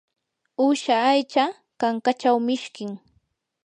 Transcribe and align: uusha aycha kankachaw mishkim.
uusha 0.65 0.95
aycha 1.11 1.43
kankachaw 1.79 2.37
mishkim. 2.47 2.91